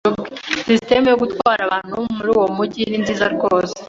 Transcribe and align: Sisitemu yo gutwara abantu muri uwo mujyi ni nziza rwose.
Sisitemu 0.65 1.05
yo 1.11 1.19
gutwara 1.23 1.61
abantu 1.67 1.95
muri 2.15 2.29
uwo 2.35 2.45
mujyi 2.55 2.81
ni 2.85 2.97
nziza 3.01 3.25
rwose. 3.35 3.75